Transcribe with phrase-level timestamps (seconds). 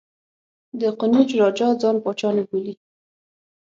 [0.79, 2.73] د قنوج راجا ځان پاچا نه بولي.